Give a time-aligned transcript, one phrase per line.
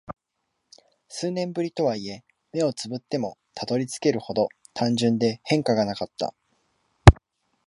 [1.09, 6.33] 数年ぶりとはいえ、目を瞑ってもたどり着けるほど単純で変化がなかった。